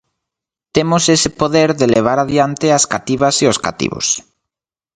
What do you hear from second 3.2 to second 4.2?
e os cativos.